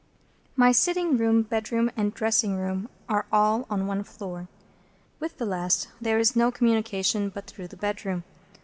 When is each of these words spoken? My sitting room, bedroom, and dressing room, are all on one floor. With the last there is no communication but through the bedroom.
My 0.55 0.71
sitting 0.71 1.15
room, 1.15 1.43
bedroom, 1.43 1.91
and 1.95 2.11
dressing 2.11 2.55
room, 2.57 2.89
are 3.07 3.27
all 3.31 3.67
on 3.69 3.85
one 3.85 4.03
floor. 4.03 4.47
With 5.19 5.37
the 5.37 5.45
last 5.45 5.89
there 6.01 6.17
is 6.17 6.35
no 6.35 6.49
communication 6.49 7.29
but 7.29 7.45
through 7.45 7.67
the 7.67 7.77
bedroom. 7.77 8.23